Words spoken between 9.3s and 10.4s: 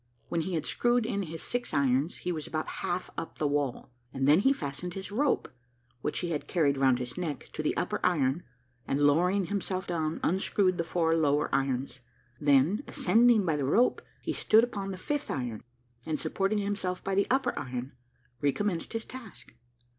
himself down,